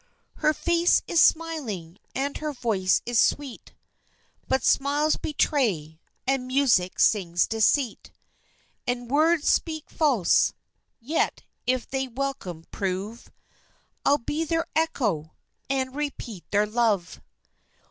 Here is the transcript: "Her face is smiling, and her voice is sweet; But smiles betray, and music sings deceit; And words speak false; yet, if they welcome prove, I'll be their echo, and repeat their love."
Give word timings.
"Her 0.37 0.51
face 0.51 1.03
is 1.05 1.21
smiling, 1.21 1.99
and 2.15 2.37
her 2.39 2.53
voice 2.53 3.03
is 3.05 3.19
sweet; 3.19 3.75
But 4.47 4.63
smiles 4.63 5.15
betray, 5.15 6.01
and 6.25 6.47
music 6.47 6.99
sings 6.99 7.45
deceit; 7.45 8.11
And 8.87 9.11
words 9.11 9.47
speak 9.47 9.91
false; 9.91 10.53
yet, 10.99 11.43
if 11.67 11.87
they 11.87 12.07
welcome 12.07 12.65
prove, 12.71 13.29
I'll 14.03 14.17
be 14.17 14.43
their 14.43 14.65
echo, 14.75 15.35
and 15.69 15.95
repeat 15.95 16.45
their 16.49 16.65
love." 16.65 17.21